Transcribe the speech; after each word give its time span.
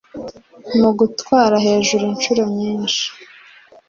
mugutwara 0.79 1.55
hejuru 1.65 2.03
inshuro 2.11 2.41
nyinshi 2.57 3.05